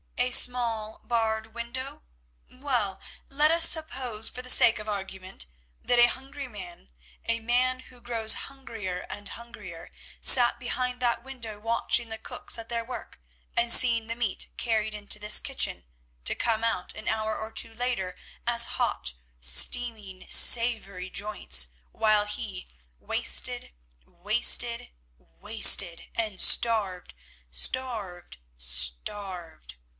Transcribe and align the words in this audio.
A 0.17 0.31
small 0.33 0.99
barred 1.03 1.53
window? 1.53 2.03
Well, 2.49 2.99
let 3.29 3.51
us 3.51 3.69
suppose, 3.69 4.29
for 4.29 4.41
the 4.41 4.49
sake 4.49 4.79
of 4.79 4.87
argument, 4.87 5.45
that 5.83 5.99
a 5.99 6.07
hungry 6.07 6.47
man, 6.47 6.89
a 7.25 7.39
man 7.39 7.81
who 7.81 8.01
grows 8.01 8.33
hungrier 8.47 9.01
and 9.09 9.29
hungrier, 9.29 9.91
sat 10.19 10.57
behind 10.59 11.01
that 11.01 11.23
window 11.23 11.59
watching 11.59 12.09
the 12.09 12.17
cooks 12.17 12.57
at 12.57 12.69
their 12.69 12.83
work 12.83 13.19
and 13.55 13.71
seeing 13.73 14.07
the 14.07 14.15
meat 14.15 14.47
carried 14.57 14.95
into 14.95 15.19
this 15.19 15.39
kitchen, 15.39 15.85
to 16.25 16.33
come 16.33 16.63
out 16.63 16.95
an 16.95 17.07
hour 17.07 17.37
or 17.37 17.51
two 17.51 17.73
later 17.75 18.15
as 18.47 18.63
hot, 18.79 19.13
steaming, 19.41 20.25
savoury 20.31 21.09
joints, 21.09 21.67
while 21.91 22.25
he 22.25 22.67
wasted, 22.99 23.71
wasted, 24.05 24.89
wasted 25.19 26.07
and 26.15 26.41
starved, 26.41 27.13
starved, 27.51 28.37
starved. 28.57 29.75